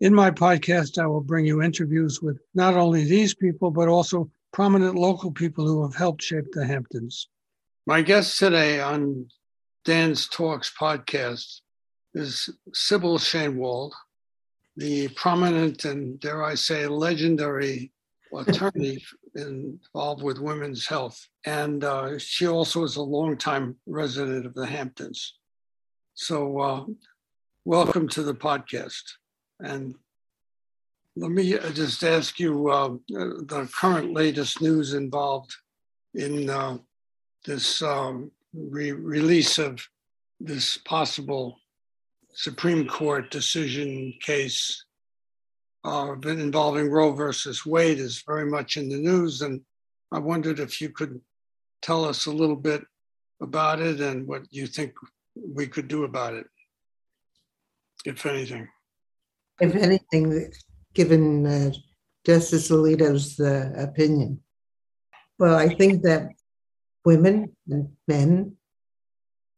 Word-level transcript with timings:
In 0.00 0.12
my 0.12 0.30
podcast, 0.30 0.98
I 0.98 1.06
will 1.06 1.20
bring 1.20 1.46
you 1.46 1.62
interviews 1.62 2.20
with 2.20 2.40
not 2.54 2.74
only 2.74 3.04
these 3.04 3.34
people, 3.34 3.70
but 3.70 3.88
also 3.88 4.28
prominent 4.52 4.96
local 4.96 5.30
people 5.30 5.66
who 5.66 5.82
have 5.82 5.94
helped 5.94 6.22
shape 6.22 6.46
the 6.52 6.66
Hamptons. 6.66 7.28
My 7.86 8.02
guest 8.02 8.38
today 8.38 8.80
on 8.80 9.28
Dan's 9.84 10.28
Talks 10.28 10.72
podcast 10.76 11.60
is 12.12 12.50
Sybil 12.72 13.18
Shainwald, 13.18 13.92
the 14.76 15.08
prominent 15.08 15.84
and, 15.84 16.18
dare 16.18 16.42
I 16.42 16.54
say, 16.54 16.86
legendary 16.88 17.92
attorney 18.36 19.04
involved 19.36 20.24
with 20.24 20.40
women's 20.40 20.88
health. 20.88 21.24
And 21.46 21.84
uh, 21.84 22.18
she 22.18 22.48
also 22.48 22.82
is 22.82 22.96
a 22.96 23.02
longtime 23.02 23.76
resident 23.86 24.44
of 24.44 24.54
the 24.54 24.66
Hamptons. 24.66 25.34
So, 26.14 26.58
uh, 26.58 26.84
welcome 27.64 28.08
to 28.08 28.24
the 28.24 28.34
podcast. 28.34 29.02
And 29.60 29.94
let 31.16 31.30
me 31.30 31.56
uh, 31.56 31.70
just 31.70 32.02
ask 32.02 32.40
you 32.40 32.70
uh, 32.70 32.96
the 33.08 33.68
current 33.72 34.12
latest 34.12 34.60
news 34.60 34.94
involved 34.94 35.54
in 36.14 36.50
uh, 36.50 36.78
this 37.44 37.82
um, 37.82 38.32
re- 38.52 38.92
release 38.92 39.58
of 39.58 39.86
this 40.40 40.76
possible 40.78 41.60
Supreme 42.32 42.88
Court 42.88 43.30
decision 43.30 44.12
case 44.20 44.84
uh, 45.84 46.16
involving 46.24 46.90
Roe 46.90 47.12
versus 47.12 47.64
Wade 47.64 47.98
is 47.98 48.24
very 48.26 48.46
much 48.46 48.76
in 48.76 48.88
the 48.88 48.96
news. 48.96 49.42
And 49.42 49.60
I 50.10 50.18
wondered 50.18 50.58
if 50.58 50.80
you 50.80 50.88
could 50.88 51.20
tell 51.80 52.04
us 52.04 52.26
a 52.26 52.32
little 52.32 52.56
bit 52.56 52.82
about 53.40 53.80
it 53.80 54.00
and 54.00 54.26
what 54.26 54.42
you 54.50 54.66
think 54.66 54.94
we 55.36 55.66
could 55.68 55.86
do 55.86 56.04
about 56.04 56.34
it, 56.34 56.46
if 58.04 58.26
anything 58.26 58.68
if 59.60 59.74
anything, 59.74 60.52
given 60.94 61.46
uh, 61.46 61.72
Justice 62.24 62.70
Alito's 62.70 63.38
uh, 63.40 63.72
opinion. 63.76 64.40
Well, 65.38 65.56
I 65.56 65.68
think 65.68 66.02
that 66.02 66.30
women 67.04 67.54
and 67.68 67.90
men 68.08 68.56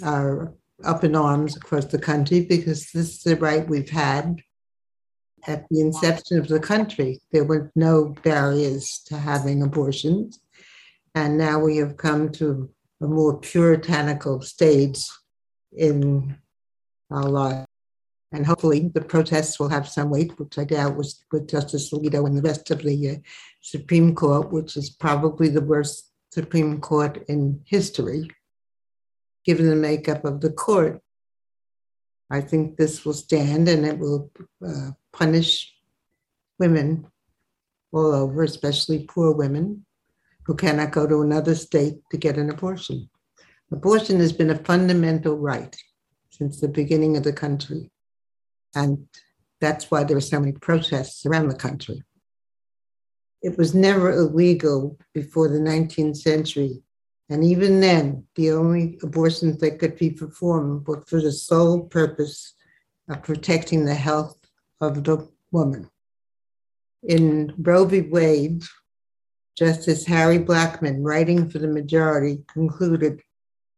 are 0.03 0.55
up 0.85 1.05
in 1.05 1.17
arms 1.17 1.57
across 1.57 1.87
the 1.87 1.99
country 1.99 2.41
because 2.41 2.91
this 2.93 3.17
is 3.17 3.23
the 3.23 3.37
right 3.37 3.69
we've 3.69 3.91
had. 3.91 4.41
At 5.47 5.67
the 5.71 5.81
inception 5.81 6.39
of 6.39 6.49
the 6.49 6.59
country, 6.59 7.21
there 7.31 7.45
were 7.45 7.71
no 7.77 8.17
barriers 8.25 9.01
to 9.07 9.17
having 9.17 9.63
abortions. 9.63 10.41
And 11.15 11.39
now 11.39 11.61
we 11.61 11.77
have 11.77 11.97
come 11.97 12.33
to 12.33 12.69
a 13.01 13.07
more 13.07 13.39
puritanical 13.39 14.43
stage 14.43 14.99
in 15.73 16.37
our 17.11 17.23
lives. 17.23 17.67
And 18.33 18.45
hopefully 18.45 18.91
the 18.93 19.01
protests 19.01 19.59
will 19.59 19.69
have 19.69 19.89
some 19.89 20.11
weight, 20.11 20.39
which 20.39 20.59
I 20.59 20.65
doubt 20.65 20.97
was 20.97 21.25
with 21.31 21.49
Justice 21.49 21.93
Alito 21.93 22.27
and 22.27 22.37
the 22.37 22.43
rest 22.43 22.71
of 22.71 22.83
the 22.83 23.11
uh, 23.11 23.15
Supreme 23.61 24.15
Court, 24.15 24.51
which 24.53 24.77
is 24.77 24.91
probably 24.91 25.49
the 25.49 25.61
worst 25.61 26.11
Supreme 26.31 26.81
Court 26.81 27.25
in 27.29 27.61
history, 27.65 28.29
given 29.45 29.71
the 29.71 29.77
makeup 29.77 30.25
of 30.25 30.41
the 30.41 30.51
court. 30.51 31.01
I 32.29 32.41
think 32.41 32.77
this 32.77 33.05
will 33.05 33.15
stand 33.15 33.69
and 33.69 33.87
it 33.87 33.99
will 33.99 34.31
uh, 34.67 34.91
punish 35.13 35.73
women 36.59 37.07
all 37.93 38.13
over, 38.13 38.43
especially 38.43 39.05
poor 39.05 39.33
women 39.33 39.87
who 40.45 40.55
cannot 40.55 40.93
go 40.93 41.07
to 41.07 41.23
another 41.23 41.55
state 41.55 41.97
to 42.11 42.17
get 42.17 42.37
an 42.37 42.51
abortion. 42.51 43.09
Abortion 43.73 44.19
has 44.21 44.33
been 44.33 44.51
a 44.51 44.65
fundamental 44.65 45.37
right 45.37 45.77
since 46.31 46.61
the 46.61 46.69
beginning 46.69 47.17
of 47.17 47.25
the 47.25 47.33
country. 47.33 47.91
And 48.77 49.09
that's 49.61 49.91
why 49.91 50.05
there 50.05 50.17
were 50.17 50.21
so 50.21 50.39
many 50.39 50.53
protests 50.53 51.25
around 51.25 51.49
the 51.49 51.57
country. 51.57 52.03
It 53.43 53.57
was 53.57 53.75
never 53.75 54.13
illegal 54.13 54.99
before 55.15 55.49
the 55.49 55.59
19th 55.59 56.19
century. 56.19 56.83
And 57.31 57.43
even 57.43 57.81
then, 57.81 58.25
the 58.37 58.53
only 58.53 58.99
abortions 59.03 59.59
that 59.59 59.79
could 59.79 59.97
be 59.97 60.11
performed 60.11 60.87
were 60.87 61.01
for 61.07 61.21
the 61.21 61.33
sole 61.33 61.85
purpose 61.85 62.55
of 63.09 63.23
protecting 63.23 63.85
the 63.85 63.95
health 63.95 64.37
of 64.81 65.03
the 65.03 65.27
woman. 65.51 65.91
In 67.03 67.55
Roe 67.59 67.87
v. 67.87 68.03
Wade, 68.03 68.63
Justice 69.57 70.05
Harry 70.05 70.39
Blackmun, 70.39 70.99
writing 71.01 71.49
for 71.49 71.59
the 71.59 71.69
majority, 71.69 72.45
concluded 72.47 73.23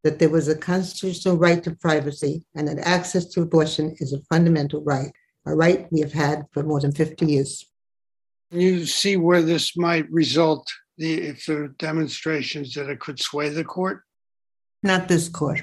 that 0.03 0.19
there 0.19 0.29
was 0.29 0.47
a 0.47 0.55
constitutional 0.55 1.37
right 1.37 1.63
to 1.63 1.75
privacy 1.75 2.45
and 2.55 2.67
that 2.67 2.79
access 2.79 3.25
to 3.25 3.41
abortion 3.41 3.95
is 3.99 4.13
a 4.13 4.21
fundamental 4.33 4.81
right, 4.83 5.11
a 5.45 5.55
right 5.55 5.87
we 5.91 5.99
have 5.99 6.13
had 6.13 6.45
for 6.51 6.63
more 6.63 6.79
than 6.79 6.91
50 6.91 7.25
years. 7.25 7.65
You 8.51 8.85
see 8.85 9.17
where 9.17 9.41
this 9.41 9.77
might 9.77 10.09
result 10.09 10.71
the, 10.97 11.13
if 11.13 11.45
there 11.45 11.63
are 11.63 11.67
demonstrations 11.79 12.73
that 12.73 12.89
it 12.89 12.99
could 12.99 13.19
sway 13.19 13.49
the 13.49 13.63
court? 13.63 14.03
Not 14.83 15.07
this 15.07 15.29
court. 15.29 15.61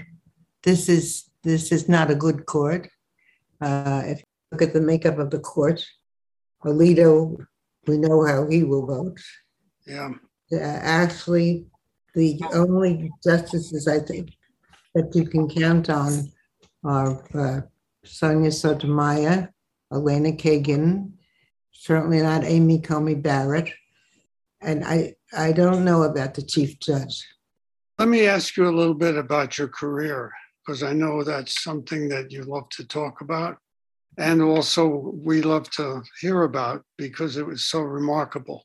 This 0.63 0.89
is 0.89 1.31
this 1.43 1.71
is 1.71 1.89
not 1.89 2.11
a 2.11 2.15
good 2.15 2.45
court. 2.47 2.89
Uh, 3.61 4.03
if 4.07 4.19
you 4.19 4.25
look 4.51 4.63
at 4.63 4.73
the 4.73 4.81
makeup 4.81 5.19
of 5.19 5.31
the 5.31 5.39
court, 5.39 5.85
Alito, 6.65 7.37
we 7.87 7.99
know 7.99 8.27
how 8.27 8.49
he 8.49 8.65
will 8.65 8.87
vote. 8.87 9.19
Yeah. 9.87 10.11
Uh, 10.53 10.59
actually, 10.59 11.67
the 12.17 12.41
only 12.55 13.13
justices 13.23 13.87
I 13.87 14.01
think 14.01 14.31
that 14.95 15.15
you 15.15 15.29
can 15.29 15.49
count 15.49 15.91
on 15.91 16.33
are 16.83 17.23
uh, 17.35 17.61
Sonia 18.05 18.51
Sotomayor, 18.51 19.53
Elena 19.93 20.33
Kagan, 20.33 21.13
certainly 21.73 22.23
not 22.23 22.43
Amy 22.43 22.81
Coney 22.81 23.15
Barrett, 23.15 23.71
and 24.63 24.83
I, 24.83 25.15
I 25.37 25.53
don't 25.53 25.85
know 25.85 26.05
about 26.05 26.35
the 26.35 26.43
chief 26.43 26.81
judge. 26.81 27.23
Let 27.99 28.09
me 28.09 28.27
ask 28.27 28.57
you 28.57 28.67
a 28.67 28.79
little 28.79 28.95
bit 28.95 29.17
about 29.17 29.59
your 29.59 29.69
career, 29.69 30.33
because 30.65 30.83
I 30.83 30.95
know 30.95 31.23
that's 31.23 31.63
something 31.63 32.09
that 32.09 32.33
you 32.33 32.43
love 32.45 32.69
to 32.71 32.87
talk 32.87 33.21
about. 33.21 33.59
And 34.19 34.41
also, 34.41 35.13
we 35.15 35.43
love 35.43 35.69
to 35.73 36.03
hear 36.23 36.45
about 36.45 36.83
because 36.97 37.37
it 37.37 37.47
was 37.47 37.67
so 37.67 37.81
remarkable. 37.81 38.65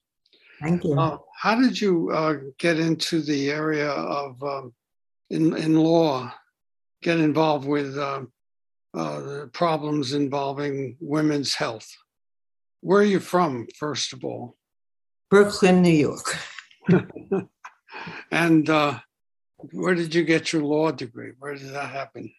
Thank 0.62 0.84
you. 0.84 1.00
Uh, 1.00 1.18
how 1.36 1.56
did 1.56 1.80
you 1.80 2.12
uh, 2.12 2.36
get 2.60 2.80
into 2.80 3.22
the 3.22 3.50
area 3.50 3.90
of 3.90 4.42
um, 4.44 4.74
in 5.30 5.56
in 5.58 5.76
law? 5.76 6.34
Get 7.02 7.20
involved 7.20 7.68
with 7.68 7.98
uh, 7.98 8.22
uh, 8.94 9.20
the 9.22 9.50
problems 9.54 10.14
involving 10.14 10.98
women's 11.00 11.56
health. 11.56 11.90
Where 12.82 13.02
are 13.02 13.06
you 13.16 13.20
from, 13.20 13.68
first 13.76 14.14
of 14.14 14.24
all? 14.24 14.56
Brooklyn, 15.32 15.82
New 15.82 15.90
York. 15.90 16.38
and 18.32 18.70
uh, 18.70 19.00
where 19.72 19.96
did 19.96 20.14
you 20.14 20.24
get 20.24 20.54
your 20.54 20.64
law 20.64 20.92
degree? 20.92 21.32
Where 21.40 21.56
did 21.56 21.70
that 21.70 21.90
happen? 21.90 22.32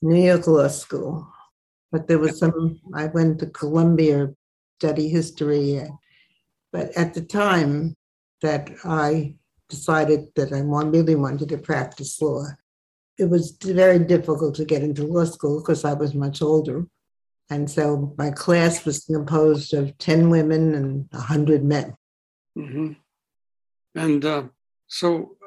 New 0.00 0.22
York 0.22 0.46
Law 0.46 0.68
School. 0.68 1.26
But 1.90 2.08
there 2.08 2.18
was 2.18 2.38
some, 2.38 2.80
I 2.94 3.06
went 3.06 3.38
to 3.40 3.46
Columbia, 3.46 4.34
study 4.78 5.08
history, 5.08 5.88
but 6.76 6.94
at 6.94 7.14
the 7.14 7.22
time 7.22 7.96
that 8.42 8.70
I 8.84 9.36
decided 9.70 10.26
that 10.36 10.52
I 10.52 10.58
really 10.60 11.14
wanted 11.14 11.48
to 11.48 11.56
practice 11.56 12.20
law, 12.20 12.44
it 13.16 13.30
was 13.30 13.56
very 13.62 13.98
difficult 13.98 14.56
to 14.56 14.66
get 14.66 14.82
into 14.82 15.06
law 15.06 15.24
school 15.24 15.62
because 15.62 15.86
I 15.86 15.94
was 15.94 16.12
much 16.12 16.42
older. 16.42 16.86
And 17.48 17.70
so 17.70 18.14
my 18.18 18.30
class 18.30 18.84
was 18.84 19.06
composed 19.06 19.72
of 19.72 19.96
10 19.96 20.28
women 20.28 20.74
and 20.74 21.08
100 21.12 21.64
men. 21.64 21.96
Mm-hmm. 22.58 22.92
And 23.94 24.24
uh, 24.26 24.42
so 24.86 25.38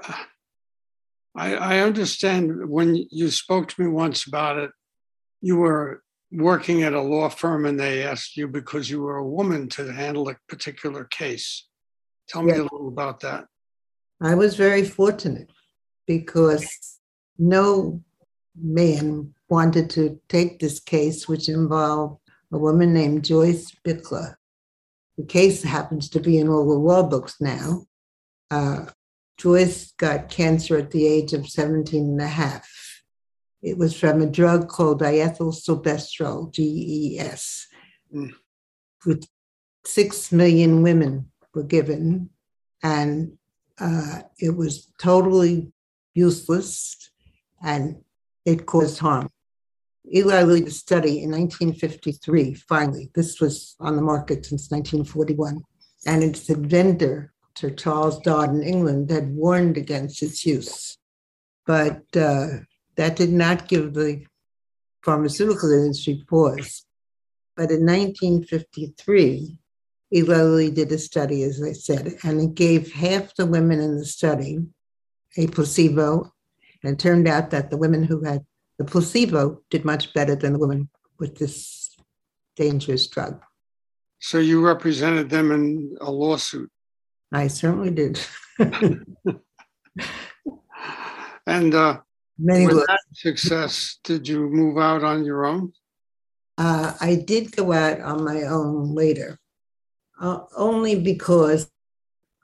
I, 1.35 1.53
I 1.55 1.79
understand 1.81 2.67
when 2.67 3.05
you 3.11 3.29
spoke 3.29 3.67
to 3.67 3.81
me 3.83 3.87
once 3.87 4.25
about 4.25 4.57
it, 4.57 4.71
you 5.41 5.57
were 5.57 6.01
working 6.31 6.83
at 6.83 6.93
a 6.93 7.01
law 7.01 7.29
firm 7.29 7.65
and 7.65 7.79
they 7.79 8.03
asked 8.03 8.37
you 8.37 8.47
because 8.47 8.89
you 8.89 9.01
were 9.01 9.17
a 9.17 9.27
woman 9.27 9.67
to 9.69 9.91
handle 9.91 10.29
a 10.29 10.35
particular 10.47 11.03
case. 11.05 11.67
Tell 12.27 12.43
me 12.43 12.53
a 12.53 12.63
little 12.63 12.87
about 12.87 13.21
that. 13.21 13.45
I 14.21 14.35
was 14.35 14.55
very 14.55 14.83
fortunate 14.83 15.49
because 16.05 16.99
no 17.37 18.03
man 18.55 19.33
wanted 19.49 19.89
to 19.91 20.19
take 20.29 20.59
this 20.59 20.79
case, 20.79 21.27
which 21.27 21.49
involved 21.49 22.19
a 22.51 22.57
woman 22.57 22.93
named 22.93 23.25
Joyce 23.25 23.71
Bichler, 23.85 24.35
the 25.17 25.25
case 25.25 25.63
happens 25.63 26.09
to 26.09 26.19
be 26.19 26.37
in 26.37 26.47
all 26.47 26.65
the 26.65 26.75
law 26.75 27.03
books 27.03 27.35
now. 27.39 27.85
Uh, 28.49 28.85
Joyce 29.37 29.91
got 29.97 30.29
cancer 30.29 30.77
at 30.77 30.91
the 30.91 31.05
age 31.05 31.33
of 31.33 31.47
17 31.47 32.01
and 32.01 32.21
a 32.21 32.27
half. 32.27 32.67
It 33.61 33.77
was 33.77 33.97
from 33.97 34.21
a 34.21 34.25
drug 34.25 34.69
called 34.69 35.01
diethylstilbestrol, 35.01 36.53
DES, 36.53 37.67
mm. 38.15 38.31
which 39.03 39.25
six 39.85 40.31
million 40.31 40.81
women 40.81 41.31
were 41.53 41.63
given, 41.63 42.29
and 42.83 43.37
uh, 43.79 44.21
it 44.39 44.55
was 44.55 44.91
totally 44.97 45.71
useless 46.13 47.11
and 47.61 48.01
it 48.45 48.65
caused 48.65 48.99
harm. 48.99 49.29
Eli 50.13 50.43
Lilly 50.43 50.69
study 50.69 51.23
in 51.23 51.31
1953, 51.31 52.53
finally, 52.55 53.11
this 53.13 53.39
was 53.39 53.75
on 53.79 53.95
the 53.95 54.01
market 54.01 54.45
since 54.45 54.71
1941, 54.71 55.61
and 56.07 56.23
its 56.23 56.49
inventor, 56.49 57.33
Sir 57.55 57.69
Charles 57.71 58.19
Dodds 58.19 58.53
in 58.53 58.63
England, 58.63 59.11
had 59.11 59.35
warned 59.35 59.77
against 59.77 60.23
its 60.23 60.45
use. 60.45 60.97
But 61.65 62.01
uh, 62.15 62.47
that 62.99 63.15
did 63.15 63.31
not 63.31 63.69
give 63.69 63.93
the 63.93 64.25
pharmaceutical 65.03 65.71
industry 65.71 66.21
pause. 66.27 66.83
But 67.55 67.71
in 67.71 67.85
1953, 67.85 69.57
Eli 70.13 70.35
Lilly 70.35 70.69
did 70.69 70.91
a 70.91 70.97
study, 70.97 71.43
as 71.43 71.63
I 71.63 71.71
said, 71.71 72.17
and 72.23 72.41
it 72.41 72.55
gave 72.55 72.91
half 72.91 73.33
the 73.35 73.45
women 73.45 73.79
in 73.79 73.97
the 73.97 74.03
study 74.03 74.65
a 75.37 75.47
placebo. 75.47 76.33
And 76.83 76.91
it 76.91 76.99
turned 76.99 77.29
out 77.29 77.51
that 77.51 77.69
the 77.69 77.77
women 77.77 78.03
who 78.03 78.21
had 78.25 78.45
the 78.77 78.83
placebo 78.83 79.61
did 79.69 79.85
much 79.85 80.13
better 80.13 80.35
than 80.35 80.51
the 80.51 80.59
women 80.59 80.89
with 81.19 81.37
this 81.37 81.95
dangerous 82.57 83.07
drug. 83.07 83.41
So 84.19 84.39
you 84.39 84.59
represented 84.59 85.29
them 85.29 85.53
in 85.53 85.95
a 86.01 86.11
lawsuit? 86.11 86.69
I 87.31 87.47
certainly 87.47 87.91
did. 87.91 88.19
and 91.47 91.73
uh, 91.73 91.99
Many 92.41 92.67
with 92.67 92.87
that 92.87 93.01
success, 93.13 93.99
did 94.03 94.27
you 94.27 94.49
move 94.49 94.77
out 94.77 95.03
on 95.03 95.25
your 95.25 95.45
own? 95.45 95.73
Uh, 96.57 96.93
I 96.99 97.15
did 97.15 97.55
go 97.55 97.73
out 97.73 97.99
on 97.99 98.23
my 98.23 98.43
own 98.43 98.95
later, 98.95 99.37
uh, 100.21 100.39
only 100.55 100.99
because 100.99 101.69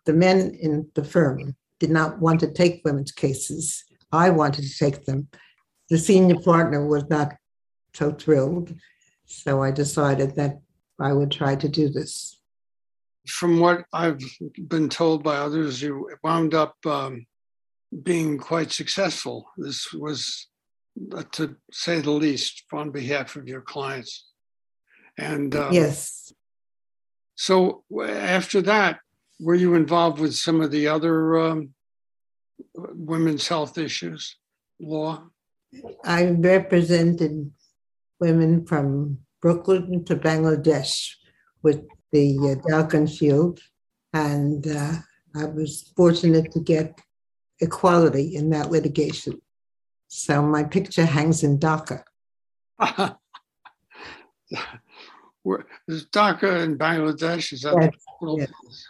the 0.06 0.14
men 0.14 0.58
in 0.60 0.90
the 0.96 1.04
firm 1.04 1.56
did 1.80 1.90
not 1.90 2.20
want 2.20 2.42
to 2.42 2.52
take 2.52 2.82
women's 2.84 3.12
cases. 3.12 3.84
I 4.12 4.30
wanted 4.30 4.64
to 4.64 4.78
take 4.78 5.06
them. 5.06 5.28
The 5.90 5.98
senior 5.98 6.40
partner 6.40 6.86
was 6.86 7.06
not 7.10 7.36
so 7.94 8.12
thrilled. 8.12 8.74
So 9.26 9.64
I 9.64 9.72
decided 9.72 10.36
that 10.36 10.60
I 11.00 11.14
would 11.14 11.32
try 11.32 11.56
to 11.56 11.68
do 11.68 11.90
this. 11.90 12.40
From 13.28 13.60
what 13.60 13.86
I've 13.92 14.22
been 14.68 14.88
told 14.88 15.24
by 15.24 15.38
others, 15.38 15.82
you 15.82 16.10
wound 16.24 16.54
up 16.54 16.76
um, 16.86 17.26
being 18.04 18.38
quite 18.38 18.72
successful. 18.72 19.52
This 19.58 19.94
was, 19.94 20.48
uh, 21.14 21.24
to 21.34 21.56
say 21.72 22.00
the 22.00 22.12
least, 22.12 22.64
on 22.72 22.92
behalf 22.92 23.36
of 23.36 23.48
your 23.48 23.62
clients. 23.62 24.26
And 25.18 25.56
um, 25.56 25.74
yes. 25.74 26.34
So 27.36 27.84
after 28.02 28.62
that, 28.64 29.00
were 29.40 29.56
you 29.56 29.76
involved 29.76 30.20
with 30.20 30.36
some 30.36 30.62
of 30.62 30.72
the 30.72 30.88
other 30.88 31.38
um, 31.40 31.74
women's 32.74 33.48
health 33.48 33.78
issues 33.78 34.38
law? 34.80 35.28
I 36.06 36.28
represented 36.28 37.52
women 38.20 38.66
from 38.66 39.20
Brooklyn 39.42 40.06
to 40.06 40.16
Bangladesh 40.16 41.16
with 41.62 41.84
the 42.12 42.38
uh, 42.38 42.68
Dalkon 42.68 43.08
Shield, 43.14 43.60
and 44.14 44.66
uh, 44.66 44.94
I 45.36 45.46
was 45.46 45.92
fortunate 45.98 46.52
to 46.54 46.62
get 46.62 46.98
equality 47.60 48.36
in 48.36 48.50
that 48.52 48.72
litigation. 48.72 49.42
So 50.08 50.42
my 50.42 50.64
picture 50.64 51.06
hangs 51.06 51.44
in 51.44 51.60
Dhaka. 51.60 52.04
Is 55.88 56.08
Dhaka 56.08 56.64
in 56.64 56.78
Bangladesh? 56.78 57.54
Is 57.54 57.62
that 57.62 57.76
yes, 57.80 57.92
yes. 58.38 58.86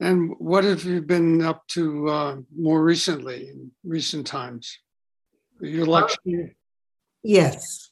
And 0.00 0.34
what 0.38 0.64
have 0.64 0.84
you 0.84 1.00
been 1.00 1.42
up 1.42 1.66
to 1.68 2.08
uh, 2.08 2.36
more 2.56 2.82
recently, 2.82 3.48
in 3.48 3.70
recent 3.84 4.26
times? 4.26 4.78
Your 5.60 5.86
lecturing? 5.86 6.54
Yes, 7.22 7.90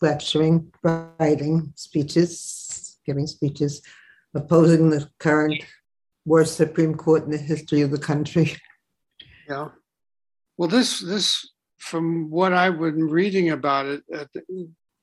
lecturing, 0.00 0.72
writing, 0.82 1.72
speeches, 1.74 2.98
giving 3.04 3.26
speeches, 3.26 3.82
opposing 4.34 4.90
the 4.90 5.08
current 5.18 5.62
worst 6.24 6.56
Supreme 6.56 6.94
Court 6.94 7.24
in 7.24 7.30
the 7.30 7.38
history 7.38 7.80
of 7.80 7.90
the 7.90 7.98
country. 7.98 8.56
Yeah. 9.50 9.68
Well, 10.56 10.68
this 10.68 11.00
this 11.00 11.50
from 11.78 12.30
what 12.30 12.52
I've 12.52 12.78
been 12.78 13.08
reading 13.08 13.50
about 13.50 13.86
it, 13.86 14.02
uh, 14.14 14.24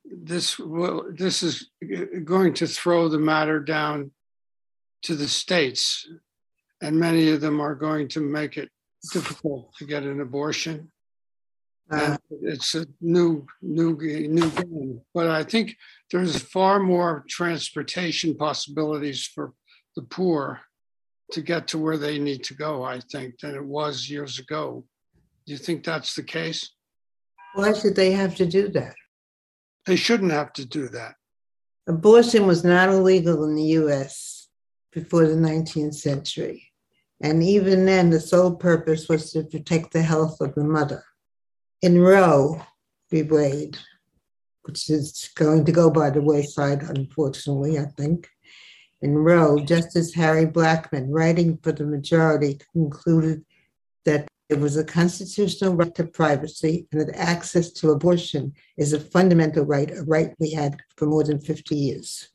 this 0.04 0.58
well, 0.58 1.04
this 1.12 1.42
is 1.42 1.70
going 2.24 2.54
to 2.54 2.66
throw 2.66 3.08
the 3.08 3.18
matter 3.18 3.60
down 3.60 4.12
to 5.02 5.14
the 5.14 5.28
states 5.28 6.08
and 6.80 6.98
many 6.98 7.30
of 7.30 7.40
them 7.40 7.60
are 7.60 7.74
going 7.74 8.08
to 8.08 8.20
make 8.20 8.56
it 8.56 8.70
difficult 9.12 9.74
to 9.76 9.84
get 9.84 10.02
an 10.02 10.20
abortion. 10.20 10.90
Uh, 11.90 12.16
it's 12.42 12.74
a 12.74 12.86
new, 13.00 13.46
new, 13.62 13.96
new 13.96 14.50
game. 14.50 15.00
But 15.14 15.28
I 15.28 15.42
think 15.42 15.74
there's 16.10 16.38
far 16.38 16.78
more 16.80 17.24
transportation 17.28 18.36
possibilities 18.36 19.24
for 19.24 19.54
the 19.96 20.02
poor 20.02 20.60
to 21.32 21.42
get 21.42 21.68
to 21.68 21.78
where 21.78 21.98
they 21.98 22.18
need 22.18 22.44
to 22.44 22.54
go. 22.54 22.82
I 22.82 23.00
think 23.00 23.38
than 23.40 23.54
it 23.54 23.64
was 23.64 24.08
years 24.08 24.38
ago. 24.38 24.84
Do 25.46 25.52
you 25.52 25.58
think 25.58 25.84
that's 25.84 26.14
the 26.14 26.22
case? 26.22 26.70
Why 27.54 27.72
should 27.72 27.96
they 27.96 28.12
have 28.12 28.34
to 28.36 28.46
do 28.46 28.68
that? 28.70 28.94
They 29.86 29.96
shouldn't 29.96 30.32
have 30.32 30.52
to 30.54 30.64
do 30.64 30.88
that. 30.88 31.14
Abortion 31.86 32.46
was 32.46 32.64
not 32.64 32.90
illegal 32.90 33.44
in 33.44 33.54
the 33.54 33.70
U.S. 33.80 34.48
before 34.92 35.26
the 35.26 35.34
19th 35.34 35.94
century. 35.94 36.70
And 37.20 37.42
even 37.42 37.86
then, 37.86 38.10
the 38.10 38.20
sole 38.20 38.54
purpose 38.54 39.08
was 39.08 39.32
to 39.32 39.42
protect 39.44 39.92
the 39.92 40.02
health 40.02 40.40
of 40.40 40.54
the 40.54 40.64
mother. 40.64 41.02
In 41.82 42.00
Roe 42.00 42.62
v. 43.10 43.22
Wade, 43.22 43.78
which 44.62 44.90
is 44.90 45.30
going 45.34 45.64
to 45.64 45.72
go 45.72 45.90
by 45.90 46.10
the 46.10 46.20
wayside, 46.20 46.82
unfortunately, 46.82 47.78
I 47.78 47.86
think. 47.96 48.28
In 49.00 49.16
Roe, 49.16 49.58
Justice 49.60 50.14
Harry 50.14 50.46
Blackmun, 50.46 51.06
writing 51.08 51.58
for 51.62 51.72
the 51.72 51.84
majority, 51.84 52.58
concluded 52.72 53.44
that 54.04 54.26
it 54.48 54.58
was 54.58 54.76
a 54.76 54.84
constitutional 54.84 55.74
right 55.74 55.94
to 55.94 56.04
privacy 56.04 56.88
and 56.90 57.00
that 57.02 57.16
access 57.16 57.70
to 57.72 57.90
abortion 57.90 58.54
is 58.76 58.92
a 58.92 59.00
fundamental 59.00 59.64
right, 59.64 59.90
a 59.90 60.02
right 60.04 60.34
we 60.38 60.52
had 60.52 60.76
for 60.96 61.06
more 61.06 61.22
than 61.22 61.40
50 61.40 61.76
years. 61.76 62.30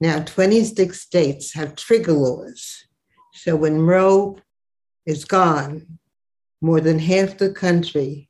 Now, 0.00 0.22
26 0.22 1.00
states 1.00 1.54
have 1.54 1.76
trigger 1.76 2.12
laws 2.12 2.88
so 3.38 3.54
when 3.54 3.82
Roe 3.82 4.36
is 5.06 5.24
gone, 5.24 5.98
more 6.60 6.80
than 6.80 6.98
half 6.98 7.38
the 7.38 7.52
country 7.52 8.28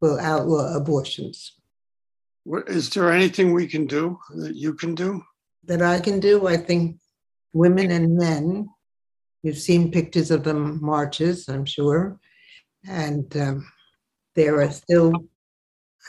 will 0.00 0.18
outlaw 0.18 0.74
abortions. 0.74 1.52
Is 2.66 2.90
there 2.90 3.12
anything 3.12 3.52
we 3.52 3.68
can 3.68 3.86
do 3.86 4.18
that 4.34 4.56
you 4.56 4.74
can 4.74 4.96
do? 4.96 5.22
That 5.64 5.82
I 5.82 6.00
can 6.00 6.20
do? 6.20 6.46
I 6.46 6.56
think 6.56 6.98
women 7.52 7.90
and 7.90 8.16
men, 8.16 8.68
you've 9.42 9.58
seen 9.58 9.92
pictures 9.92 10.30
of 10.30 10.44
the 10.44 10.54
marches, 10.54 11.48
I'm 11.48 11.64
sure. 11.64 12.18
And 12.88 13.34
um, 13.36 13.66
there 14.34 14.60
are 14.60 14.70
still, 14.70 15.12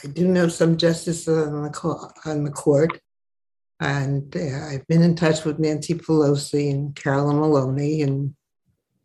I 0.03 0.07
do 0.07 0.27
know 0.27 0.47
some 0.47 0.77
justices 0.77 1.27
on 1.27 1.63
the, 1.63 2.11
on 2.25 2.43
the 2.43 2.51
court 2.51 2.99
and 3.83 4.33
uh, 4.35 4.67
I've 4.67 4.87
been 4.87 5.01
in 5.01 5.15
touch 5.15 5.43
with 5.43 5.59
Nancy 5.59 5.93
Pelosi 5.95 6.71
and 6.71 6.95
Carolyn 6.95 7.39
Maloney 7.39 8.01
and 8.01 8.33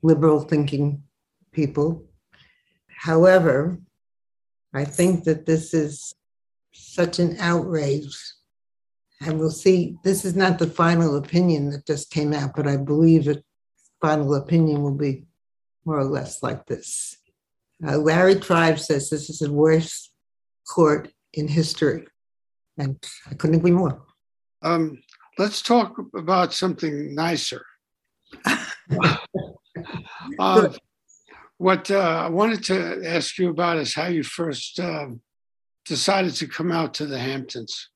liberal 0.02 0.40
thinking 0.40 1.02
people. 1.50 2.04
However, 2.86 3.78
I 4.72 4.84
think 4.84 5.24
that 5.24 5.46
this 5.46 5.74
is 5.74 6.14
such 6.72 7.18
an 7.18 7.36
outrage. 7.40 8.16
And 9.20 9.38
we'll 9.38 9.50
see, 9.50 9.96
this 10.04 10.24
is 10.24 10.36
not 10.36 10.58
the 10.58 10.68
final 10.68 11.16
opinion 11.16 11.70
that 11.70 11.86
just 11.86 12.10
came 12.10 12.32
out, 12.32 12.54
but 12.54 12.68
I 12.68 12.76
believe 12.76 13.24
the 13.24 13.42
final 14.00 14.34
opinion 14.34 14.82
will 14.82 14.94
be 14.94 15.24
more 15.84 15.98
or 15.98 16.04
less 16.04 16.42
like 16.42 16.66
this. 16.66 17.16
Uh, 17.84 17.96
Larry 17.98 18.36
Tribe 18.36 18.78
says 18.78 19.10
this 19.10 19.28
is 19.28 19.40
the 19.40 19.52
worst 19.52 20.12
court 20.68 21.10
in 21.32 21.48
history. 21.48 22.06
And 22.76 22.96
I 23.28 23.34
couldn't 23.34 23.56
agree 23.56 23.72
more. 23.72 24.02
Um, 24.62 25.02
let's 25.36 25.62
talk 25.62 25.96
about 26.14 26.54
something 26.54 27.14
nicer. 27.14 27.64
uh, 30.38 30.68
what 31.58 31.90
uh, 31.90 31.98
I 31.98 32.28
wanted 32.28 32.62
to 32.64 33.02
ask 33.04 33.36
you 33.38 33.50
about 33.50 33.78
is 33.78 33.94
how 33.94 34.06
you 34.06 34.22
first 34.22 34.78
um, 34.78 35.20
decided 35.84 36.34
to 36.36 36.46
come 36.46 36.70
out 36.70 36.94
to 36.94 37.06
the 37.06 37.18
Hamptons 37.18 37.88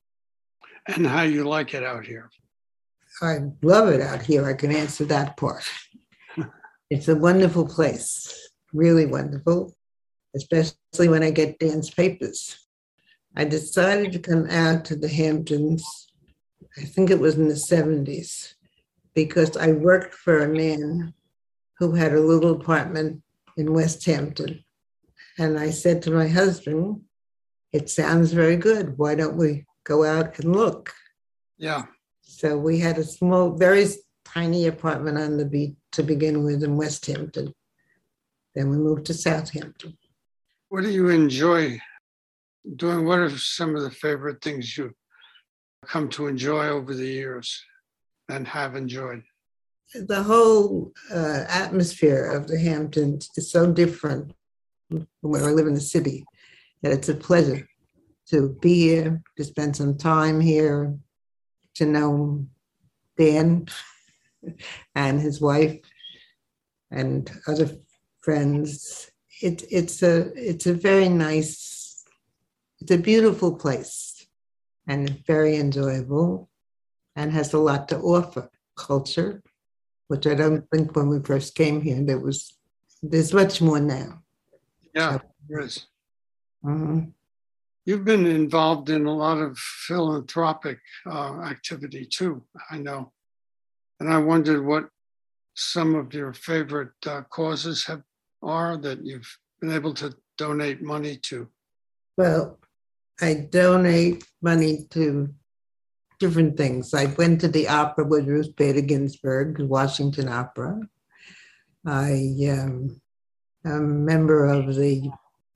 and 0.87 1.07
how 1.07 1.23
you 1.23 1.45
like 1.45 1.75
it 1.75 1.85
out 1.85 2.07
here. 2.07 2.31
I 3.21 3.39
love 3.63 3.89
it 3.89 4.01
out 4.01 4.23
here. 4.23 4.49
I 4.49 4.55
can 4.55 4.75
answer 4.75 5.05
that 5.07 5.37
part. 5.37 5.65
it's 6.91 7.09
a 7.09 7.17
wonderful 7.17 7.67
place, 7.67 8.51
really 8.73 9.07
wonderful, 9.07 9.75
especially 10.35 11.09
when 11.09 11.23
I 11.23 11.31
get 11.31 11.59
Dan's 11.59 11.91
papers. 11.91 12.59
I 13.37 13.45
decided 13.45 14.13
to 14.13 14.19
come 14.19 14.49
out 14.51 14.85
to 14.87 14.97
the 14.97 15.09
Hamptons, 15.09 15.85
I 16.77 16.83
think 16.83 17.11
it 17.11 17.21
was 17.21 17.37
in 17.37 17.49
the 17.49 17.55
70s, 17.55 18.55
because 19.15 19.57
I 19.57 19.73
worked 19.73 20.15
for 20.15 20.41
a 20.41 20.49
man 20.49 21.15
who 21.79 21.95
had 21.95 22.13
a 22.13 22.21
little 22.21 22.53
apartment 22.53 23.23
in 23.57 23.73
Westhampton. 23.73 24.65
And 25.39 25.59
I 25.59 25.71
said 25.71 26.03
to 26.03 26.11
my 26.11 26.29
husband, 26.29 27.03
It 27.73 27.89
sounds 27.89 28.33
very 28.33 28.57
good. 28.57 28.99
Why 28.99 29.15
don't 29.15 29.37
we 29.37 29.65
go 29.85 30.05
out 30.05 30.39
and 30.39 30.55
look? 30.55 30.93
Yeah. 31.59 31.85
So 32.23 32.57
we 32.59 32.79
had 32.79 32.99
a 32.99 33.05
small, 33.05 33.51
very 33.51 33.87
tiny 34.25 34.67
apartment 34.67 35.19
on 35.19 35.37
the 35.37 35.45
beach 35.45 35.75
to 35.93 36.03
begin 36.03 36.45
with 36.45 36.63
in 36.63 36.77
Westhampton. 36.77 37.53
Then 38.55 38.71
we 38.71 38.77
moved 38.77 39.07
to 39.07 39.15
Southampton. 39.15 39.97
What 40.69 40.85
do 40.85 40.91
you 40.91 41.09
enjoy 41.09 41.81
doing? 42.77 43.05
What 43.05 43.19
are 43.19 43.31
some 43.31 43.77
of 43.77 43.83
the 43.83 43.91
favorite 43.91 44.43
things 44.43 44.77
you've 44.77 44.95
come 45.87 46.09
to 46.11 46.29
enjoy 46.29 46.69
over 46.69 46.95
the 46.95 47.07
years 47.07 47.63
and 48.29 48.47
have 48.49 48.77
enjoyed? 48.77 49.23
The 49.95 50.23
whole 50.23 50.93
uh, 51.13 51.45
atmosphere 51.49 52.31
of 52.31 52.49
the 52.49 52.59
Hamptons 52.59 53.29
is 53.37 53.51
so 53.51 53.71
different 53.71 54.33
from 54.89 55.07
where 55.21 55.45
I 55.45 55.53
live 55.53 55.67
in 55.67 55.75
the 55.75 55.81
city 55.81 56.25
that 56.83 56.93
it's 56.93 57.11
a 57.11 57.15
pleasure 57.15 57.69
to 58.29 58.57
be 58.61 58.75
here, 58.75 59.23
to 59.37 59.45
spend 59.45 59.77
some 59.77 59.97
time 59.97 60.41
here, 60.41 60.97
to 61.75 61.87
know 61.87 62.47
Dan 63.17 63.67
and 64.95 65.21
his 65.21 65.41
wife 65.41 65.81
and 66.91 67.31
other 67.47 67.71
friends. 68.21 69.11
It, 69.41 69.65
it's 69.71 70.03
a 70.03 70.31
it's 70.37 70.67
a 70.67 70.75
very 70.75 71.09
nice, 71.09 72.05
it's 72.81 72.93
a 72.93 72.99
beautiful 72.99 73.57
place 73.57 74.27
and 74.87 75.25
very 75.27 75.57
enjoyable 75.57 76.49
and 77.17 77.33
has 77.33 77.53
a 77.53 77.59
lot 77.59 77.89
to 77.89 77.99
offer. 77.99 78.51
Culture, 78.75 79.43
which 80.09 80.27
I 80.27 80.35
don't 80.35 80.65
think 80.71 80.97
when 80.97 81.09
we 81.09 81.21
first 81.21 81.55
came 81.55 81.83
here 81.83 82.03
there 82.03 82.19
was 82.19 82.55
there's 83.03 83.35
much 83.35 83.61
more 83.61 83.81
now. 83.81 84.23
Yeah, 84.95 85.19
there 85.49 85.61
is. 85.61 85.87
Mhm. 86.65 87.13
You've 87.85 88.05
been 88.05 88.27
involved 88.27 88.91
in 88.91 89.07
a 89.07 89.15
lot 89.15 89.39
of 89.39 89.59
philanthropic 89.59 90.79
uh, 91.05 91.41
activity 91.43 92.07
too, 92.07 92.45
I 92.71 92.79
know. 92.79 93.13
And 93.99 94.13
I 94.13 94.19
wondered 94.19 94.65
what 94.65 94.89
some 95.55 95.95
of 95.95 96.15
your 96.15 96.33
favorite 96.33 96.93
uh, 97.07 97.23
causes 97.23 97.85
have 97.87 98.03
are 98.43 98.77
that 98.77 99.05
you've 99.05 99.39
been 99.61 99.73
able 99.73 99.95
to 99.95 100.15
donate 100.37 100.83
money 100.83 101.17
to. 101.17 101.49
Well, 102.17 102.59
I 103.21 103.47
donate 103.51 104.25
money 104.43 104.87
to 104.91 105.33
different 106.19 106.57
things. 106.57 106.95
I 106.95 107.07
went 107.19 107.41
to 107.41 107.49
the 107.49 107.69
opera 107.69 108.05
with 108.05 108.29
Ruth 108.29 108.55
Bader 108.57 108.81
Ginsburg, 108.81 109.61
Washington 109.61 110.29
Opera. 110.29 110.81
I 111.87 112.13
um, 112.51 113.01
am 113.65 113.73
a 113.73 113.81
member 113.81 114.47
of 114.47 114.75
the 114.75 115.11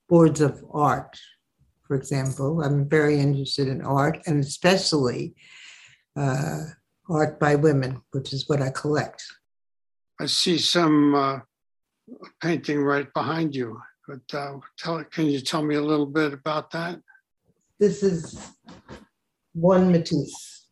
boards 0.09 0.41
of 0.41 0.63
art, 0.71 1.17
for 1.87 1.95
example. 1.95 2.61
I'm 2.61 2.87
very 2.87 3.19
interested 3.19 3.67
in 3.67 3.81
art 3.81 4.19
and 4.25 4.39
especially 4.43 5.35
uh, 6.15 6.61
art 7.09 7.39
by 7.39 7.55
women, 7.55 8.01
which 8.11 8.33
is 8.33 8.47
what 8.49 8.61
I 8.61 8.69
collect. 8.69 9.23
I 10.19 10.25
see 10.25 10.57
some 10.57 11.15
uh, 11.15 11.39
painting 12.41 12.83
right 12.83 13.11
behind 13.13 13.55
you, 13.55 13.79
but 14.07 14.37
uh, 14.37 14.57
tell 14.77 15.03
can 15.05 15.27
you 15.27 15.39
tell 15.39 15.63
me 15.63 15.75
a 15.75 15.81
little 15.81 16.05
bit 16.05 16.33
about 16.33 16.71
that? 16.71 16.99
This 17.79 18.03
is 18.03 18.39
one 19.53 19.91
Matisse, 19.91 20.67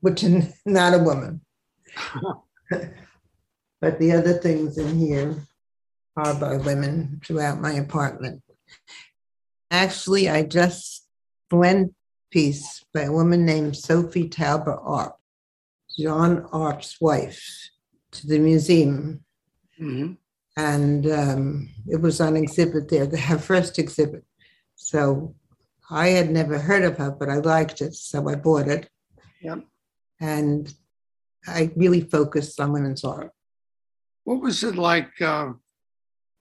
which 0.00 0.22
is 0.22 0.54
not 0.66 0.94
a 0.94 0.98
woman. 0.98 1.40
but 3.80 3.98
the 3.98 4.12
other 4.12 4.34
things 4.34 4.78
in 4.78 4.98
here 4.98 5.34
are 6.16 6.34
by 6.34 6.56
women 6.56 7.20
throughout 7.24 7.60
my 7.60 7.72
apartment. 7.72 8.42
Actually, 9.70 10.28
I 10.28 10.42
just 10.42 11.06
went 11.50 11.94
piece 12.30 12.84
by 12.92 13.02
a 13.02 13.12
woman 13.12 13.44
named 13.44 13.76
Sophie 13.76 14.28
Taeuber 14.28 14.78
Arp, 14.82 15.16
John 15.98 16.46
Arp's 16.52 17.00
wife, 17.00 17.70
to 18.12 18.26
the 18.26 18.38
museum. 18.38 19.24
Mhm. 19.80 20.18
And 20.56 21.06
um, 21.06 21.68
it 21.86 22.00
was 22.00 22.20
on 22.20 22.36
exhibit 22.36 22.88
there, 22.88 23.06
her 23.16 23.38
first 23.38 23.78
exhibit. 23.78 24.24
So 24.74 25.34
I 25.90 26.08
had 26.08 26.30
never 26.30 26.58
heard 26.58 26.82
of 26.82 26.98
her, 26.98 27.10
but 27.10 27.28
I 27.28 27.36
liked 27.36 27.80
it, 27.80 27.94
so 27.94 28.28
I 28.28 28.34
bought 28.34 28.68
it. 28.68 28.90
Yep. 29.40 29.64
And 30.20 30.74
I 31.46 31.70
really 31.76 32.00
focused 32.00 32.60
on 32.60 32.72
women's 32.72 33.04
art. 33.04 33.30
What 34.24 34.40
was 34.42 34.62
it 34.64 34.74
like 34.74 35.20
uh, 35.22 35.52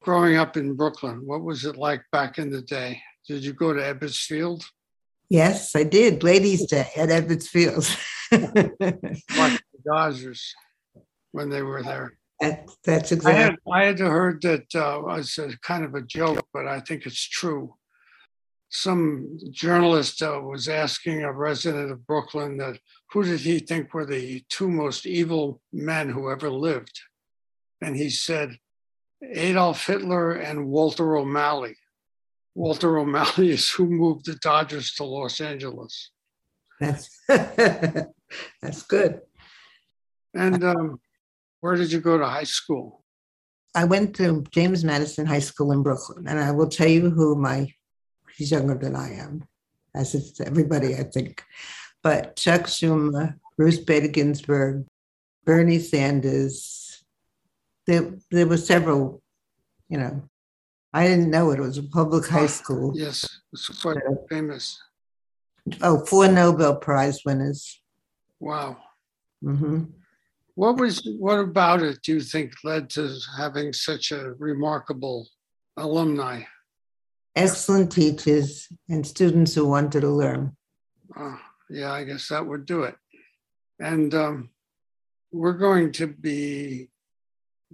growing 0.02 0.36
up 0.36 0.58
in 0.58 0.74
Brooklyn? 0.74 1.26
What 1.26 1.44
was 1.44 1.64
it 1.64 1.78
like 1.78 2.04
back 2.12 2.38
in 2.40 2.50
the 2.50 2.62
day? 2.62 3.02
Did 3.28 3.44
you 3.44 3.54
go 3.54 3.74
to 3.74 3.82
Ebbets 3.82 4.24
Field? 4.26 4.64
Yes, 5.30 5.76
I 5.76 5.84
did. 5.84 6.24
Ladies' 6.24 6.66
Day 6.68 6.88
at 6.96 7.10
Ebbets 7.10 7.48
Field. 7.48 7.86
Watch 8.32 8.42
the 8.80 9.62
Dodgers 9.86 10.54
when 11.32 11.50
they 11.50 11.62
were 11.62 11.84
there. 11.84 12.18
That- 12.40 12.70
That's 12.86 13.12
I 13.12 13.16
exactly. 13.16 13.44
had 13.44 13.56
I 13.72 13.86
had 13.86 14.00
heard 14.00 14.42
that 14.44 14.74
uh, 14.76 15.02
was 15.04 15.38
a 15.38 15.58
kind 15.60 15.84
of 15.84 15.96
a 15.96 16.02
joke, 16.02 16.46
but 16.54 16.68
I 16.68 16.80
think 16.80 17.06
it's 17.06 17.28
true. 17.28 17.74
Some 18.70 19.40
journalist 19.52 20.22
uh, 20.22 20.40
was 20.44 20.68
asking 20.68 21.24
a 21.24 21.32
resident 21.32 21.90
of 21.92 22.06
Brooklyn 22.06 22.58
that 22.58 22.78
who 23.12 23.24
did 23.24 23.40
he 23.40 23.60
think 23.60 23.94
were 23.94 24.06
the 24.06 24.44
two 24.50 24.70
most 24.70 25.06
evil 25.06 25.62
men 25.74 26.10
who 26.10 26.30
ever 26.30 26.50
lived, 26.50 27.00
and 27.82 27.96
he 27.96 28.10
said 28.10 28.58
Adolf 29.24 29.86
Hitler 29.88 30.34
and 30.34 30.68
Walter 30.68 31.18
O'Malley. 31.18 31.76
Walter 32.58 32.98
O'Malley 32.98 33.52
is 33.52 33.70
who 33.70 33.86
moved 33.86 34.26
the 34.26 34.34
Dodgers 34.34 34.94
to 34.96 35.04
Los 35.04 35.40
Angeles. 35.40 36.10
That's 36.80 37.22
that's 37.28 38.82
good. 38.88 39.22
And 40.34 40.64
um, 40.64 41.00
where 41.62 41.76
did 41.76 41.92
you 41.92 42.02
go 42.02 42.18
to 42.18 42.26
high 42.26 42.46
school? 42.46 43.04
I 43.76 43.84
went 43.84 44.16
to 44.16 44.44
James 44.50 44.84
Madison 44.84 45.28
High 45.28 45.46
School 45.46 45.72
in 45.72 45.84
Brooklyn, 45.84 46.28
and 46.28 46.40
I 46.40 46.50
will 46.50 46.68
tell 46.68 46.88
you 46.88 47.12
who 47.12 47.36
my 47.36 47.72
he's 48.36 48.50
younger 48.50 48.74
than 48.76 48.96
I 48.96 49.14
am, 49.14 49.48
as 49.94 50.16
is 50.16 50.42
everybody, 50.42 50.96
I 50.96 51.04
think. 51.04 51.44
But 52.02 52.38
Chuck 52.38 52.64
Schumer, 52.64 53.36
Ruth 53.60 53.86
Bader 53.86 54.08
Ginsburg, 54.08 54.88
Bernie 55.46 55.78
Sanders. 55.78 57.04
There, 57.86 58.16
there 58.32 58.48
were 58.48 58.58
several, 58.58 59.22
you 59.90 60.00
know. 60.00 60.24
I 60.98 61.06
didn't 61.06 61.30
know 61.30 61.52
it. 61.52 61.60
It 61.60 61.62
was 61.62 61.78
a 61.78 61.84
public 61.84 62.28
high 62.28 62.48
school. 62.48 62.92
Yes, 62.96 63.42
it's 63.54 63.68
quite 63.84 63.98
famous. 64.32 64.82
Oh, 65.84 66.04
four 66.04 66.28
Nobel 66.28 66.76
Prize 66.78 67.22
winners. 67.24 67.80
Wow. 68.40 68.78
hmm 69.44 69.84
What 70.56 70.78
was 70.78 71.08
what 71.20 71.38
about 71.38 71.84
it 71.84 72.00
do 72.02 72.14
you 72.16 72.22
think 72.22 72.54
led 72.64 72.90
to 72.92 73.16
having 73.38 73.74
such 73.74 74.12
a 74.12 74.34
remarkable 74.40 75.28
alumni? 75.78 76.42
Excellent 77.36 77.92
teachers 77.92 78.68
and 78.90 79.06
students 79.06 79.54
who 79.54 79.68
wanted 79.68 80.02
to 80.02 80.10
learn. 80.10 80.58
Uh, 81.16 81.38
yeah, 81.70 81.92
I 81.92 82.06
guess 82.06 82.30
that 82.30 82.48
would 82.48 82.66
do 82.66 82.84
it. 82.90 82.96
And 83.80 84.16
um, 84.16 84.50
we're 85.32 85.60
going 85.68 85.92
to 86.00 86.08
be 86.08 86.90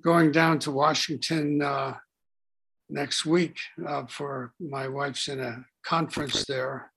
going 0.01 0.33
down 0.33 0.59
to 0.59 0.71
Washington 0.71 1.61
uh, 1.61 1.93
next 2.93 3.25
week 3.25 3.57
uh, 3.85 4.05
for 4.05 4.53
my 4.59 4.87
wife's 4.87 5.27
in 5.27 5.39
a 5.39 5.65
conference 5.83 6.45
there. 6.45 6.91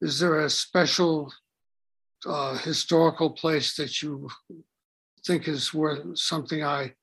Is 0.00 0.18
there 0.18 0.40
a 0.40 0.50
special 0.50 1.32
uh, 2.26 2.58
historical 2.58 3.30
place 3.30 3.76
that 3.76 4.02
you 4.02 4.28
think 5.24 5.46
is 5.46 5.72
worth 5.72 6.18
something 6.18 6.64
I 6.64 6.94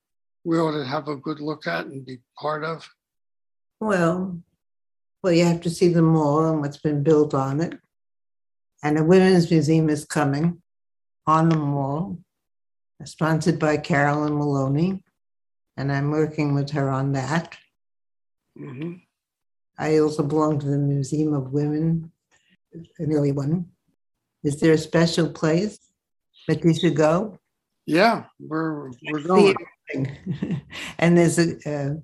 we 0.43 0.57
ought 0.57 0.71
to 0.71 0.85
have 0.85 1.07
a 1.07 1.15
good 1.15 1.39
look 1.39 1.67
at 1.67 1.85
and 1.85 2.05
be 2.05 2.19
part 2.37 2.63
of? 2.63 2.89
Well, 3.79 4.39
well, 5.21 5.33
you 5.33 5.45
have 5.45 5.61
to 5.61 5.69
see 5.69 5.89
the 5.89 6.01
mall 6.01 6.45
and 6.45 6.61
what's 6.61 6.77
been 6.77 7.03
built 7.03 7.33
on 7.33 7.59
it. 7.59 7.77
And 8.81 8.97
a 8.97 9.03
women's 9.03 9.51
museum 9.51 9.89
is 9.89 10.05
coming 10.05 10.61
on 11.27 11.49
the 11.49 11.57
mall, 11.57 12.19
sponsored 13.03 13.59
by 13.59 13.77
Carolyn 13.77 14.37
Maloney. 14.37 15.03
And 15.75 15.91
I'm 15.91 16.11
working 16.11 16.53
with 16.53 16.71
her 16.71 16.89
on 16.89 17.11
that. 17.13 17.57
Hmm 18.59 18.93
I 19.77 19.99
also 19.99 20.23
belong 20.23 20.59
to 20.59 20.67
the 20.67 20.77
Museum 20.77 21.33
of 21.33 21.53
Women, 21.53 22.11
an 22.73 23.13
early 23.13 23.31
one. 23.31 23.67
Is 24.43 24.59
there 24.59 24.73
a 24.73 24.77
special 24.77 25.29
place? 25.29 25.79
that 26.49 26.65
you 26.65 26.73
should 26.73 26.95
go. 26.95 27.37
Yeah, 27.85 28.25
we're 28.39 28.89
we're 29.03 29.21
going. 29.21 29.55
and 30.99 31.17
there's 31.17 31.37
a, 31.37 31.57
a 31.65 31.97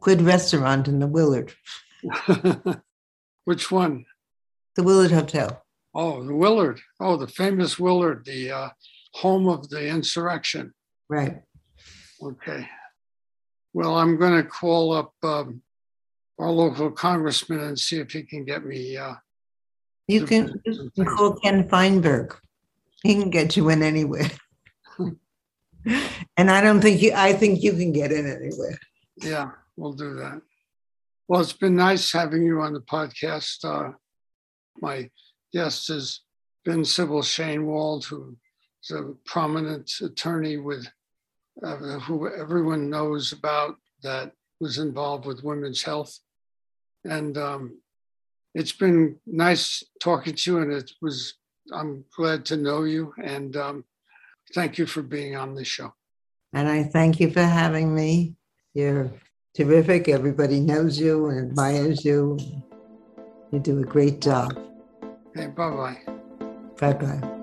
good 0.00 0.20
restaurant 0.20 0.86
in 0.86 0.98
the 0.98 1.06
Willard. 1.06 1.52
Which 3.44 3.70
one? 3.70 4.04
The 4.76 4.82
Willard 4.82 5.10
Hotel. 5.10 5.62
Oh, 5.94 6.22
the 6.22 6.34
Willard. 6.34 6.80
Oh, 7.00 7.16
the 7.16 7.26
famous 7.26 7.78
Willard, 7.78 8.24
the 8.24 8.50
uh, 8.50 8.68
home 9.14 9.48
of 9.48 9.68
the 9.70 9.88
insurrection. 9.88 10.72
Right. 11.08 11.42
Okay. 12.22 12.68
Well, 13.72 13.96
I'm 13.96 14.16
going 14.18 14.42
to 14.42 14.48
call 14.48 14.92
up 14.92 15.12
um, 15.22 15.62
our 16.40 16.50
local 16.50 16.90
congressman 16.90 17.60
and 17.60 17.78
see 17.78 17.98
if 18.00 18.12
he 18.12 18.22
can 18.22 18.44
get 18.44 18.64
me. 18.64 18.96
Uh, 18.96 19.14
you 20.08 20.24
can, 20.24 20.60
you 20.64 20.90
can 20.94 21.04
call 21.04 21.34
Ken 21.34 21.68
Feinberg. 21.68 22.34
He 23.02 23.14
can 23.14 23.30
get 23.30 23.56
you 23.56 23.68
in 23.68 23.82
anywhere. 23.82 24.30
and 24.98 26.50
I 26.50 26.60
don't 26.62 26.80
think 26.80 27.02
you, 27.02 27.12
I 27.14 27.34
think 27.34 27.62
you 27.62 27.72
can 27.72 27.92
get 27.92 28.10
in 28.10 28.26
anywhere. 28.26 28.78
Yeah, 29.16 29.50
we'll 29.76 29.92
do 29.92 30.14
that. 30.14 30.40
Well, 31.28 31.42
it's 31.42 31.52
been 31.52 31.76
nice 31.76 32.10
having 32.10 32.42
you 32.42 32.60
on 32.60 32.72
the 32.72 32.80
podcast. 32.80 33.64
Uh, 33.64 33.92
my 34.80 35.10
guest 35.52 35.88
has 35.88 36.20
been 36.64 36.84
Sybil 36.84 37.22
Shainwald, 37.22 38.04
who's 38.04 38.90
a 38.90 39.12
prominent 39.26 39.92
attorney 40.02 40.56
with 40.56 40.86
uh, 41.62 41.76
who 41.76 42.32
everyone 42.34 42.88
knows 42.88 43.32
about 43.32 43.76
that 44.02 44.32
was 44.58 44.78
involved 44.78 45.26
with 45.26 45.44
women's 45.44 45.82
health. 45.82 46.18
And 47.04 47.36
um, 47.38 47.78
it's 48.54 48.72
been 48.72 49.16
nice 49.26 49.82
talking 50.00 50.34
to 50.34 50.50
you, 50.50 50.58
and 50.58 50.72
it 50.72 50.90
was 51.00 51.34
I'm 51.72 52.04
glad 52.16 52.44
to 52.46 52.56
know 52.56 52.84
you, 52.84 53.14
and 53.22 53.56
um, 53.56 53.84
thank 54.54 54.78
you 54.78 54.86
for 54.86 55.02
being 55.02 55.36
on 55.36 55.54
the 55.54 55.64
show. 55.64 55.94
And 56.52 56.68
I 56.68 56.82
thank 56.82 57.20
you 57.20 57.30
for 57.30 57.42
having 57.42 57.94
me. 57.94 58.34
You're 58.74 59.10
terrific. 59.54 60.08
Everybody 60.08 60.60
knows 60.60 60.98
you 60.98 61.26
and 61.26 61.50
admires 61.50 62.04
you. 62.04 62.38
You 63.50 63.58
do 63.58 63.80
a 63.80 63.84
great 63.84 64.20
job. 64.20 64.58
Okay, 65.36 65.46
bye 65.48 65.70
bye. 65.70 65.98
Bye 66.78 66.92
bye. 66.94 67.36